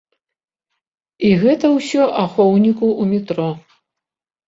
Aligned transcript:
І 1.29 1.31
гэта 1.45 1.65
ўсё 1.77 2.01
ахоўніку 2.25 2.87
ў 3.01 3.11
метро! 3.15 3.49